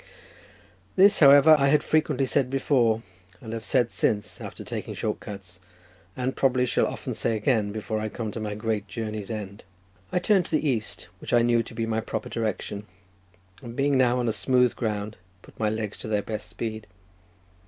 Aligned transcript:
This, 0.95 1.19
however, 1.19 1.55
I 1.59 1.67
had 1.67 1.83
frequently 1.83 2.25
said 2.25 2.49
before, 2.49 3.03
and 3.39 3.53
have 3.53 3.63
said 3.63 3.91
since 3.91 4.41
after 4.41 4.63
taking 4.63 4.95
short 4.95 5.19
cuts—and 5.19 6.35
probably 6.35 6.65
shall 6.65 6.87
often 6.87 7.13
say 7.13 7.35
again 7.37 7.71
before 7.71 7.99
I 7.99 8.09
come 8.09 8.31
to 8.31 8.39
my 8.39 8.55
great 8.55 8.87
journey's 8.87 9.29
end. 9.29 9.63
I 10.11 10.17
turned 10.17 10.45
to 10.47 10.51
the 10.55 10.67
east, 10.67 11.07
which 11.19 11.33
I 11.33 11.43
knew 11.43 11.61
to 11.61 11.75
be 11.75 11.85
my 11.85 12.01
proper 12.01 12.29
direction, 12.29 12.87
and 13.61 13.75
being 13.75 13.95
now 13.95 14.17
on 14.17 14.31
smooth 14.31 14.75
ground, 14.75 15.17
put 15.43 15.59
my 15.59 15.69
legs 15.69 15.99
to 15.99 16.07
their 16.07 16.23
best 16.23 16.47
speed. 16.49 16.87